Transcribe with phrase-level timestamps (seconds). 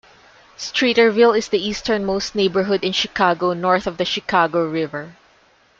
[0.57, 5.15] Streeterville is the easternmost neighborhood in Chicago north of the Chicago River.